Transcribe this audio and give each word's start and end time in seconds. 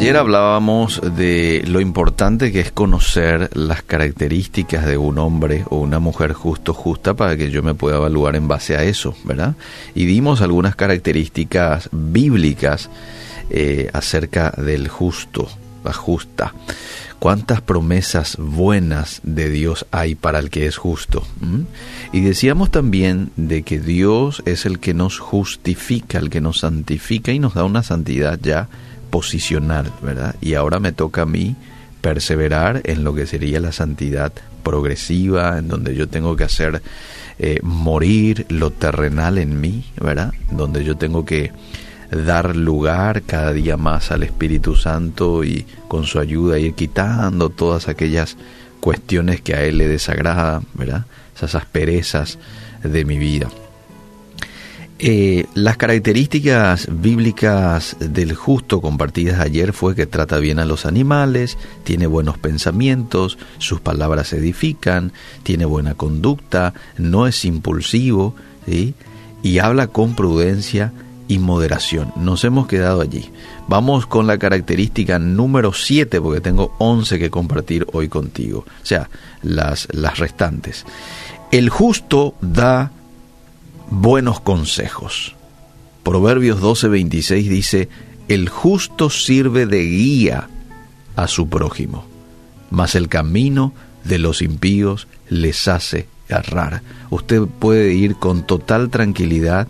Ayer 0.00 0.16
hablábamos 0.16 0.98
de 1.14 1.62
lo 1.66 1.78
importante 1.78 2.50
que 2.52 2.60
es 2.60 2.72
conocer 2.72 3.50
las 3.52 3.82
características 3.82 4.86
de 4.86 4.96
un 4.96 5.18
hombre 5.18 5.64
o 5.68 5.76
una 5.76 5.98
mujer 5.98 6.32
justo 6.32 6.72
justa 6.72 7.12
para 7.12 7.36
que 7.36 7.50
yo 7.50 7.62
me 7.62 7.74
pueda 7.74 7.98
evaluar 7.98 8.34
en 8.34 8.48
base 8.48 8.74
a 8.78 8.82
eso, 8.82 9.14
¿verdad? 9.24 9.56
Y 9.94 10.06
dimos 10.06 10.40
algunas 10.40 10.74
características 10.74 11.90
bíblicas 11.92 12.88
eh, 13.50 13.90
acerca 13.92 14.54
del 14.56 14.88
justo, 14.88 15.46
la 15.84 15.92
justa. 15.92 16.54
¿Cuántas 17.18 17.60
promesas 17.60 18.38
buenas 18.38 19.20
de 19.22 19.50
Dios 19.50 19.84
hay 19.90 20.14
para 20.14 20.38
el 20.38 20.48
que 20.48 20.64
es 20.64 20.78
justo? 20.78 21.26
¿Mm? 21.40 21.64
Y 22.14 22.20
decíamos 22.22 22.70
también 22.70 23.32
de 23.36 23.64
que 23.64 23.78
Dios 23.78 24.42
es 24.46 24.64
el 24.64 24.78
que 24.78 24.94
nos 24.94 25.18
justifica, 25.18 26.16
el 26.16 26.30
que 26.30 26.40
nos 26.40 26.60
santifica 26.60 27.32
y 27.32 27.38
nos 27.38 27.52
da 27.52 27.64
una 27.64 27.82
santidad 27.82 28.40
ya 28.42 28.70
posicional, 29.10 29.92
¿verdad? 30.02 30.34
Y 30.40 30.54
ahora 30.54 30.80
me 30.80 30.92
toca 30.92 31.22
a 31.22 31.26
mí 31.26 31.56
perseverar 32.00 32.80
en 32.84 33.04
lo 33.04 33.14
que 33.14 33.26
sería 33.26 33.60
la 33.60 33.72
santidad 33.72 34.32
progresiva, 34.62 35.58
en 35.58 35.68
donde 35.68 35.94
yo 35.94 36.08
tengo 36.08 36.36
que 36.36 36.44
hacer 36.44 36.82
eh, 37.38 37.58
morir 37.62 38.46
lo 38.48 38.70
terrenal 38.70 39.38
en 39.38 39.60
mí, 39.60 39.84
¿verdad? 40.00 40.32
Donde 40.50 40.84
yo 40.84 40.96
tengo 40.96 41.24
que 41.24 41.52
dar 42.10 42.56
lugar 42.56 43.22
cada 43.22 43.52
día 43.52 43.76
más 43.76 44.10
al 44.10 44.22
Espíritu 44.22 44.76
Santo 44.76 45.44
y 45.44 45.64
con 45.88 46.04
su 46.04 46.18
ayuda 46.18 46.58
ir 46.58 46.74
quitando 46.74 47.50
todas 47.50 47.88
aquellas 47.88 48.36
cuestiones 48.80 49.40
que 49.40 49.54
a 49.54 49.64
Él 49.64 49.78
le 49.78 49.88
desagradan, 49.88 50.66
¿verdad? 50.74 51.06
Esas 51.36 51.54
asperezas 51.54 52.38
de 52.82 53.04
mi 53.04 53.18
vida. 53.18 53.48
Eh, 55.02 55.46
las 55.54 55.78
características 55.78 56.86
bíblicas 56.90 57.96
del 58.00 58.34
justo 58.34 58.82
compartidas 58.82 59.40
ayer 59.40 59.72
fue 59.72 59.94
que 59.94 60.04
trata 60.04 60.36
bien 60.36 60.58
a 60.58 60.66
los 60.66 60.84
animales, 60.84 61.56
tiene 61.84 62.06
buenos 62.06 62.36
pensamientos, 62.36 63.38
sus 63.56 63.80
palabras 63.80 64.34
edifican, 64.34 65.12
tiene 65.42 65.64
buena 65.64 65.94
conducta, 65.94 66.74
no 66.98 67.26
es 67.26 67.46
impulsivo 67.46 68.34
y 69.42 69.58
habla 69.58 69.86
con 69.86 70.14
prudencia 70.14 70.92
y 71.28 71.38
moderación. 71.38 72.12
Nos 72.16 72.44
hemos 72.44 72.66
quedado 72.66 73.00
allí. 73.00 73.30
Vamos 73.68 74.04
con 74.04 74.26
la 74.26 74.36
característica 74.36 75.18
número 75.18 75.72
7 75.72 76.20
porque 76.20 76.42
tengo 76.42 76.74
11 76.76 77.18
que 77.18 77.30
compartir 77.30 77.86
hoy 77.94 78.10
contigo. 78.10 78.66
O 78.82 78.86
sea, 78.86 79.08
las, 79.40 79.88
las 79.92 80.18
restantes. 80.18 80.84
El 81.50 81.70
justo 81.70 82.34
da 82.42 82.92
buenos 83.90 84.40
consejos. 84.40 85.34
Proverbios 86.02 86.60
12:26 86.60 87.48
dice, 87.48 87.88
el 88.28 88.48
justo 88.48 89.10
sirve 89.10 89.66
de 89.66 89.82
guía 89.82 90.48
a 91.16 91.26
su 91.26 91.48
prójimo, 91.48 92.04
mas 92.70 92.94
el 92.94 93.08
camino 93.08 93.72
de 94.04 94.18
los 94.18 94.40
impíos 94.40 95.08
les 95.28 95.68
hace 95.68 96.06
errar. 96.28 96.82
Usted 97.10 97.42
puede 97.42 97.92
ir 97.92 98.16
con 98.16 98.46
total 98.46 98.88
tranquilidad 98.88 99.68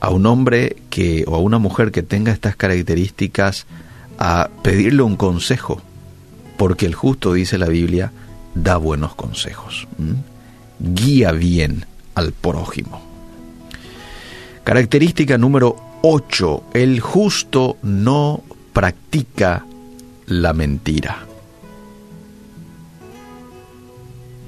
a 0.00 0.10
un 0.10 0.26
hombre 0.26 0.76
que 0.90 1.24
o 1.26 1.34
a 1.34 1.38
una 1.38 1.58
mujer 1.58 1.90
que 1.90 2.02
tenga 2.02 2.32
estas 2.32 2.54
características 2.54 3.66
a 4.18 4.50
pedirle 4.62 5.02
un 5.02 5.16
consejo, 5.16 5.80
porque 6.56 6.86
el 6.86 6.94
justo 6.94 7.32
dice 7.32 7.56
la 7.58 7.68
Biblia 7.68 8.12
da 8.54 8.76
buenos 8.76 9.14
consejos, 9.14 9.88
guía 10.78 11.32
bien 11.32 11.86
al 12.14 12.32
prójimo. 12.32 13.07
Característica 14.68 15.38
número 15.38 15.76
8. 16.02 16.64
El 16.74 17.00
justo 17.00 17.78
no 17.82 18.42
practica 18.74 19.64
la 20.26 20.52
mentira. 20.52 21.24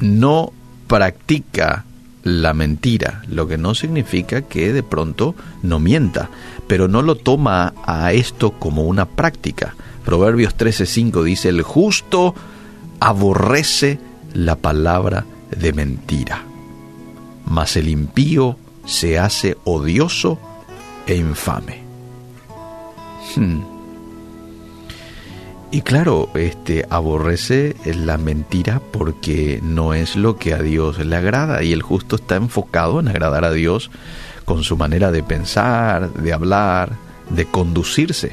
No 0.01 0.53
practica 0.87 1.87
la 2.23 2.53
mentira, 2.53 3.23
lo 3.29 3.49
que 3.49 3.57
no 3.57 3.75
significa 3.75 4.43
que 4.43 4.75
de 4.75 4.83
pronto 4.83 5.35
no 5.63 5.79
mienta, 5.79 6.29
pero 6.67 6.87
no 6.87 7.01
lo 7.01 7.15
toma 7.15 7.73
a 7.87 8.13
esto 8.13 8.51
como 8.51 8.83
una 8.83 9.07
práctica. 9.07 9.75
Proverbios 10.05 10.55
13:5 10.55 11.23
dice, 11.25 11.49
el 11.49 11.63
justo 11.63 12.35
aborrece 13.01 13.99
la 14.35 14.57
palabra 14.57 15.25
de 15.51 15.73
mentira, 15.73 16.45
mas 17.47 17.75
el 17.79 17.89
impío 17.89 18.59
se 18.91 19.21
hace 19.21 19.57
odioso 19.63 20.39
e 21.07 21.15
infame. 21.15 21.79
Hmm. 23.37 23.61
Y 25.71 25.83
claro, 25.83 26.29
este 26.35 26.85
aborrece 26.91 27.77
la 27.85 28.19
mentira 28.19 28.83
porque 28.91 29.61
no 29.63 29.95
es 29.95 30.17
lo 30.17 30.37
que 30.37 30.53
a 30.55 30.59
Dios 30.59 30.99
le 30.99 31.15
agrada 31.15 31.63
y 31.63 31.73
el 31.73 31.83
justo 31.83 32.17
está 32.17 32.35
enfocado 32.35 32.99
en 32.99 33.07
agradar 33.07 33.45
a 33.45 33.53
Dios 33.53 33.93
con 34.45 34.65
su 34.65 34.77
manera 34.77 35.13
de 35.13 35.23
pensar, 35.23 36.13
de 36.13 36.33
hablar, 36.33 36.97
de 37.31 37.45
conducirse. 37.45 38.33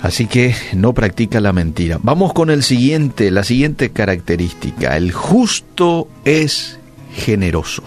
Así 0.00 0.26
que 0.28 0.54
no 0.74 0.92
practica 0.92 1.40
la 1.40 1.52
mentira. 1.52 1.98
Vamos 2.00 2.32
con 2.32 2.50
el 2.50 2.62
siguiente, 2.62 3.32
la 3.32 3.42
siguiente 3.42 3.90
característica. 3.90 4.96
El 4.96 5.10
justo 5.10 6.06
es 6.24 6.78
generoso. 7.16 7.82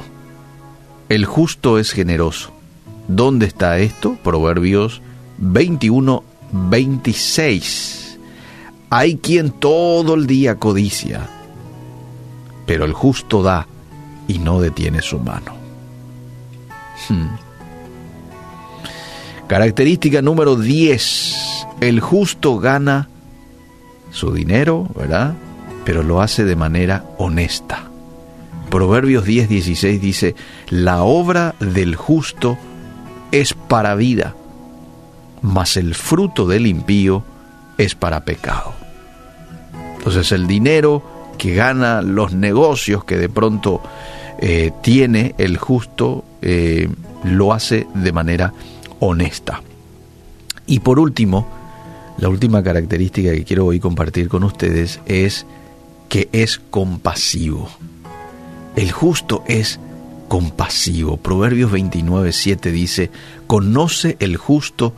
El 1.10 1.26
justo 1.26 1.80
es 1.80 1.92
generoso. 1.92 2.52
¿Dónde 3.08 3.46
está 3.46 3.80
esto? 3.80 4.18
Proverbios 4.24 5.02
21, 5.38 6.24
26. 6.52 8.20
Hay 8.90 9.18
quien 9.18 9.52
todo 9.52 10.16
el 10.16 10.28
día 10.28 10.56
codicia, 10.56 11.28
pero 12.66 12.86
el 12.86 12.94
justo 12.94 13.44
da 13.44 13.68
y 14.28 14.40
no 14.40 14.60
detiene 14.60 15.02
su 15.02 15.20
mano. 15.20 15.56
Hmm. 17.10 17.36
Característica 19.48 20.22
número 20.22 20.58
10. 20.58 21.36
El 21.80 22.02
justo 22.02 22.58
gana 22.58 23.08
su 24.12 24.34
dinero, 24.34 24.90
¿verdad? 24.96 25.36
Pero 25.86 26.04
lo 26.04 26.22
hace 26.22 26.44
de 26.44 26.56
manera 26.58 27.06
honesta. 27.18 27.90
Proverbios 28.70 29.26
10, 29.26 29.50
16 29.50 30.02
dice, 30.02 30.36
la 30.70 31.04
obra 31.04 31.56
del 31.60 31.96
justo 31.96 32.58
es 33.32 33.54
para 33.54 33.96
vida, 33.96 34.36
mas 35.42 35.78
el 35.78 35.96
fruto 35.96 36.48
del 36.48 36.68
impío 36.68 37.24
es 37.78 37.96
para 37.96 38.26
pecado. 38.26 38.74
Entonces 39.98 40.32
el 40.32 40.48
dinero 40.48 41.04
que 41.38 41.54
gana, 41.54 42.02
los 42.02 42.34
negocios 42.34 43.04
que 43.04 43.18
de 43.18 43.30
pronto 43.30 43.82
eh, 44.40 44.72
tiene 44.82 45.36
el 45.38 45.58
justo, 45.58 46.24
eh, 46.42 46.90
lo 47.24 47.54
hace 47.54 47.88
de 47.94 48.12
manera 48.12 48.54
honesta. 49.00 49.62
Y 50.66 50.80
por 50.80 51.00
último, 51.00 51.48
la 52.18 52.30
última 52.30 52.64
característica 52.64 53.32
que 53.32 53.44
quiero 53.44 53.66
hoy 53.66 53.80
compartir 53.80 54.28
con 54.28 54.44
ustedes 54.44 55.00
es 55.06 55.46
que 56.10 56.30
es 56.32 56.60
compasivo. 56.60 57.70
El 58.78 58.92
justo 58.92 59.44
es 59.48 59.80
compasivo. 60.28 61.18
Proverbios 61.18 61.72
29, 61.72 62.32
7 62.32 62.72
dice, 62.72 63.10
conoce 63.48 64.18
el 64.20 64.38
justo 64.38 64.94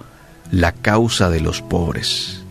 la 0.52 0.74
causa 0.74 1.30
de 1.30 1.40
los 1.40 1.62
pobres, 1.62 2.42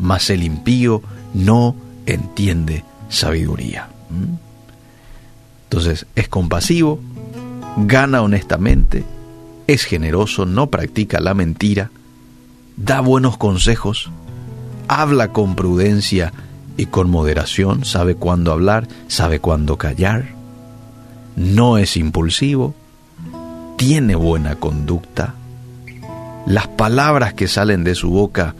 mas 0.00 0.28
el 0.28 0.42
impío 0.42 1.00
no 1.34 1.76
entiende 2.04 2.84
sabiduría. 3.10 3.90
¿Mm? 4.10 4.34
Entonces, 5.66 6.06
es 6.16 6.28
compasivo, 6.28 6.98
gana 7.76 8.20
honestamente, 8.20 9.04
es 9.68 9.84
generoso, 9.84 10.46
no 10.46 10.66
practica 10.66 11.20
la 11.20 11.32
mentira, 11.32 11.92
da 12.76 13.00
buenos 13.00 13.36
consejos, 13.36 14.10
habla 14.88 15.32
con 15.32 15.54
prudencia 15.54 16.32
y 16.76 16.86
con 16.86 17.08
moderación, 17.08 17.84
sabe 17.84 18.16
cuándo 18.16 18.50
hablar, 18.50 18.88
sabe 19.06 19.38
cuándo 19.38 19.78
callar 19.78 20.41
no 21.36 21.78
es 21.78 21.96
impulsivo, 21.96 22.74
tiene 23.76 24.14
buena 24.14 24.56
conducta, 24.56 25.34
las 26.46 26.68
palabras 26.68 27.34
que 27.34 27.48
salen 27.48 27.84
de 27.84 27.94
su 27.94 28.10
boca 28.10 28.54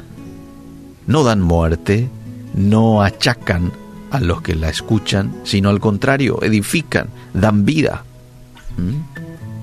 no 1.06 1.24
dan 1.24 1.40
muerte, 1.40 2.08
no 2.54 3.02
achacan 3.02 3.72
a 4.10 4.20
los 4.20 4.42
que 4.42 4.54
la 4.54 4.68
escuchan, 4.68 5.32
sino 5.44 5.70
al 5.70 5.80
contrario, 5.80 6.42
edifican, 6.42 7.08
dan 7.34 7.64
vida, 7.64 8.04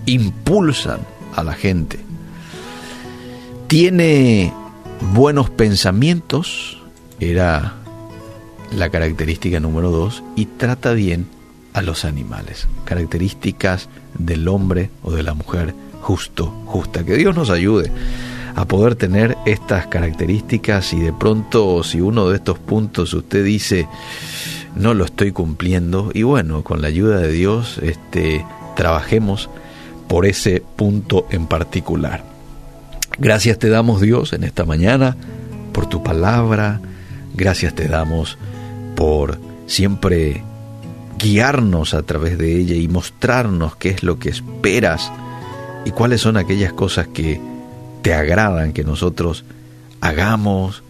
impulsan 0.06 1.00
a 1.36 1.44
la 1.44 1.54
gente. 1.54 2.00
Tiene 3.68 4.52
buenos 5.14 5.50
pensamientos, 5.50 6.82
era 7.20 7.76
la 8.76 8.90
característica 8.90 9.60
número 9.60 9.92
dos, 9.92 10.24
y 10.36 10.46
trata 10.46 10.94
bien 10.94 11.28
a 11.80 11.82
los 11.82 12.04
animales, 12.04 12.68
características 12.84 13.88
del 14.18 14.50
hombre 14.50 14.90
o 15.02 15.12
de 15.12 15.24
la 15.24 15.34
mujer 15.34 15.74
justo, 16.02 16.48
justa. 16.66 17.06
Que 17.06 17.16
Dios 17.16 17.34
nos 17.36 17.50
ayude 17.50 17.90
a 18.56 18.66
poder 18.66 18.96
tener 18.96 19.38
estas 19.46 19.88
características 19.88 20.92
y 20.92 21.00
de 21.00 21.14
pronto 21.14 21.82
si 21.84 22.02
uno 22.02 22.28
de 22.28 22.36
estos 22.36 22.60
puntos 22.60 23.14
usted 23.14 23.46
dice 23.46 23.88
no 24.76 24.94
lo 24.94 25.06
estoy 25.06 25.32
cumpliendo 25.32 26.12
y 26.14 26.24
bueno, 26.24 26.64
con 26.66 26.82
la 26.82 26.90
ayuda 26.90 27.20
de 27.20 27.32
Dios 27.32 27.80
este 27.82 28.46
trabajemos 28.76 29.50
por 30.10 30.26
ese 30.26 30.62
punto 30.76 31.28
en 31.30 31.48
particular. 31.48 32.26
Gracias 33.18 33.58
te 33.58 33.70
damos 33.70 34.02
Dios 34.02 34.34
en 34.34 34.44
esta 34.44 34.66
mañana 34.66 35.16
por 35.72 35.88
tu 35.88 36.04
palabra, 36.04 36.82
gracias 37.36 37.74
te 37.74 37.88
damos 37.88 38.38
por 38.98 39.40
siempre 39.66 40.44
guiarnos 41.20 41.94
a 41.94 42.04
través 42.04 42.38
de 42.38 42.58
ella 42.58 42.76
y 42.76 42.88
mostrarnos 42.88 43.76
qué 43.76 43.90
es 43.90 44.04
lo 44.04 44.18
que 44.18 44.30
esperas 44.30 45.12
y 45.86 45.92
cuáles 45.92 46.22
son 46.22 46.38
aquellas 46.38 46.74
cosas 46.74 47.08
que 47.08 47.40
te 48.02 48.14
agradan 48.14 48.74
que 48.74 48.84
nosotros 48.84 49.44
hagamos, 50.02 50.82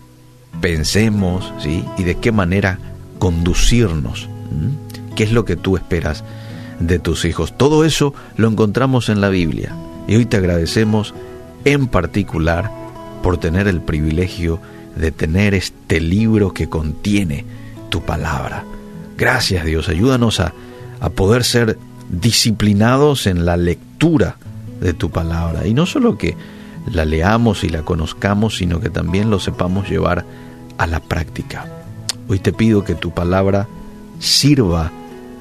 pensemos, 0.61 1.51
¿sí? 1.59 1.83
Y 1.97 2.03
de 2.03 2.15
qué 2.15 2.31
manera 2.31 2.79
conducirnos. 3.17 4.29
¿Qué 5.15 5.23
es 5.23 5.31
lo 5.31 5.45
que 5.45 5.55
tú 5.55 5.75
esperas 5.75 6.23
de 6.79 6.99
tus 6.99 7.25
hijos? 7.25 7.57
Todo 7.57 7.83
eso 7.83 8.13
lo 8.37 8.47
encontramos 8.47 9.09
en 9.09 9.21
la 9.21 9.29
Biblia. 9.29 9.75
Y 10.07 10.15
hoy 10.15 10.25
te 10.25 10.37
agradecemos 10.37 11.13
en 11.65 11.87
particular 11.87 12.71
por 13.21 13.37
tener 13.37 13.67
el 13.67 13.81
privilegio 13.81 14.59
de 14.95 15.11
tener 15.11 15.53
este 15.53 15.99
libro 15.99 16.53
que 16.53 16.69
contiene 16.69 17.45
tu 17.89 18.01
palabra. 18.01 18.63
Gracias 19.19 19.65
Dios, 19.65 19.89
ayúdanos 19.89 20.39
a, 20.39 20.53
a 21.01 21.09
poder 21.09 21.43
ser 21.43 21.77
disciplinados 22.09 23.27
en 23.27 23.43
la 23.43 23.57
lectura 23.57 24.37
de 24.79 24.93
tu 24.93 25.09
palabra. 25.09 25.67
Y 25.67 25.73
no 25.73 25.85
solo 25.85 26.17
que 26.17 26.37
la 26.89 27.03
leamos 27.03 27.65
y 27.65 27.69
la 27.69 27.81
conozcamos, 27.81 28.55
sino 28.55 28.79
que 28.79 28.89
también 28.89 29.29
lo 29.29 29.41
sepamos 29.41 29.89
llevar 29.89 30.23
a 30.77 30.87
la 30.87 31.01
práctica. 31.01 31.65
Hoy 32.29 32.39
te 32.39 32.53
pido 32.53 32.85
que 32.85 32.95
tu 32.95 33.11
palabra 33.11 33.67
sirva 34.19 34.89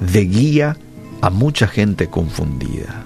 de 0.01 0.25
guía 0.25 0.77
a 1.21 1.31
mucha 1.31 1.69
gente 1.69 2.09
confundida. 2.09 3.05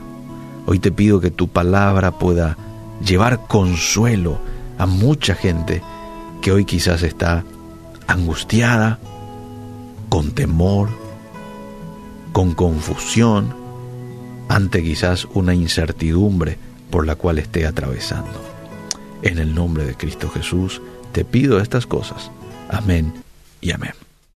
Hoy 0.64 0.78
te 0.78 0.90
pido 0.90 1.20
que 1.20 1.30
tu 1.30 1.48
palabra 1.48 2.12
pueda 2.12 2.56
llevar 3.04 3.46
consuelo 3.46 4.38
a 4.78 4.86
mucha 4.86 5.34
gente 5.34 5.82
que 6.40 6.50
hoy 6.50 6.64
quizás 6.64 7.02
está 7.02 7.44
angustiada, 8.06 8.98
con 10.12 10.32
temor, 10.32 10.90
con 12.32 12.52
confusión, 12.52 13.56
ante 14.46 14.82
quizás 14.82 15.26
una 15.32 15.54
incertidumbre 15.54 16.58
por 16.90 17.06
la 17.06 17.14
cual 17.14 17.38
esté 17.38 17.66
atravesando. 17.66 18.38
En 19.22 19.38
el 19.38 19.54
nombre 19.54 19.86
de 19.86 19.94
Cristo 19.94 20.28
Jesús 20.28 20.82
te 21.12 21.24
pido 21.24 21.60
estas 21.60 21.86
cosas. 21.86 22.30
Amén 22.68 23.24
y 23.62 23.72
amén. 23.72 23.94